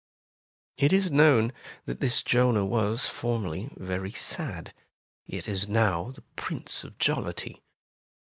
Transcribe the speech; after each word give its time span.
''It 0.77 0.91
is 0.93 1.11
known 1.11 1.53
that 1.85 1.99
this 1.99 2.23
Jonah 2.23 2.65
was 2.65 3.05
formerly 3.05 3.71
very 3.77 4.09
sad, 4.11 4.73
yet 5.27 5.47
is 5.47 5.67
now 5.67 6.09
the 6.09 6.23
Prince 6.35 6.83
of 6.83 6.97
Jollity. 6.97 7.61